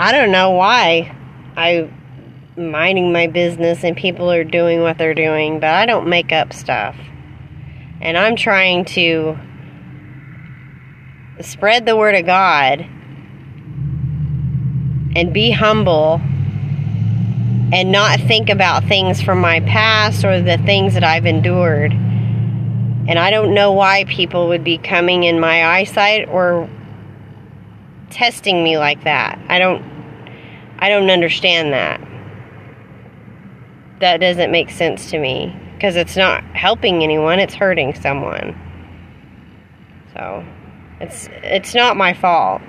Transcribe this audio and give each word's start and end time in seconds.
I 0.00 0.12
don't 0.12 0.30
know 0.30 0.52
why 0.52 1.16
I 1.56 1.90
minding 2.56 3.12
my 3.12 3.26
business 3.26 3.82
and 3.82 3.96
people 3.96 4.30
are 4.30 4.44
doing 4.44 4.80
what 4.80 4.96
they're 4.96 5.14
doing, 5.14 5.58
but 5.58 5.70
I 5.70 5.86
don't 5.86 6.08
make 6.08 6.30
up 6.30 6.52
stuff. 6.52 6.96
And 8.00 8.16
I'm 8.16 8.36
trying 8.36 8.84
to 8.86 9.36
spread 11.40 11.84
the 11.84 11.96
word 11.96 12.14
of 12.14 12.26
God 12.26 12.86
and 15.16 15.32
be 15.32 15.50
humble 15.50 16.20
and 17.72 17.90
not 17.90 18.20
think 18.20 18.48
about 18.50 18.84
things 18.84 19.20
from 19.20 19.40
my 19.40 19.58
past 19.60 20.24
or 20.24 20.40
the 20.40 20.58
things 20.58 20.94
that 20.94 21.02
I've 21.02 21.26
endured. 21.26 21.92
And 21.92 23.18
I 23.18 23.30
don't 23.30 23.52
know 23.52 23.72
why 23.72 24.04
people 24.04 24.46
would 24.48 24.62
be 24.62 24.78
coming 24.78 25.24
in 25.24 25.40
my 25.40 25.66
eyesight 25.66 26.28
or 26.28 26.68
testing 28.10 28.62
me 28.64 28.78
like 28.78 29.04
that. 29.04 29.38
I 29.48 29.58
don't 29.58 29.82
I 30.78 30.88
don't 30.88 31.10
understand 31.10 31.72
that. 31.72 32.00
That 34.00 34.18
doesn't 34.18 34.50
make 34.52 34.70
sense 34.70 35.10
to 35.10 35.18
me 35.18 35.54
because 35.74 35.96
it's 35.96 36.16
not 36.16 36.44
helping 36.54 37.02
anyone, 37.02 37.38
it's 37.38 37.54
hurting 37.54 37.94
someone. 37.94 38.56
So, 40.14 40.44
it's 41.00 41.28
it's 41.42 41.74
not 41.74 41.96
my 41.96 42.14
fault. 42.14 42.62